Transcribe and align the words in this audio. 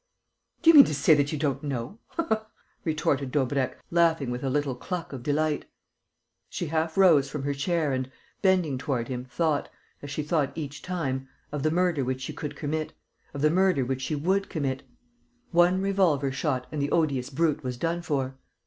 "Do 0.63 0.71
you 0.71 0.73
mean 0.75 0.85
to 0.85 0.95
say 0.95 1.13
that 1.13 1.31
you 1.31 1.37
don't 1.37 1.61
know?" 1.61 1.99
retorted 2.83 3.31
Daubrecq, 3.31 3.77
laughing 3.91 4.31
with 4.31 4.43
a 4.43 4.49
little 4.49 4.73
cluck 4.73 5.13
of 5.13 5.21
delight. 5.21 5.65
She 6.49 6.65
half 6.69 6.97
rose 6.97 7.29
from 7.29 7.43
her 7.43 7.53
chair 7.53 7.93
and, 7.93 8.11
bending 8.41 8.79
toward 8.79 9.09
him, 9.09 9.25
thought, 9.25 9.69
as 10.01 10.09
she 10.09 10.23
thought 10.23 10.53
each 10.55 10.81
time, 10.81 11.29
of 11.51 11.61
the 11.61 11.69
murder 11.69 12.03
which 12.03 12.21
she 12.21 12.33
could 12.33 12.55
commit, 12.55 12.93
of 13.35 13.43
the 13.43 13.51
murder 13.51 13.85
which 13.85 14.01
she 14.01 14.15
would 14.15 14.49
commit. 14.49 14.81
One 15.51 15.83
revolver 15.83 16.31
shot 16.31 16.65
and 16.71 16.81
the 16.81 16.89
odious 16.91 17.29
brute 17.29 17.63
was 17.63 17.77
done 17.77 18.01
for. 18.01 18.39